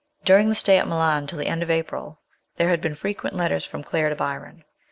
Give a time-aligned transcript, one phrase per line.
[0.25, 2.21] During the stay at Milan till the end of April
[2.55, 4.63] there had been frequent letters from Claire to Byron.